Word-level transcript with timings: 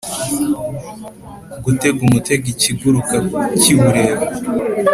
gutega 1.63 1.99
umutego 2.07 2.45
ikiguruka 2.53 3.15
kiwureba, 3.61 4.25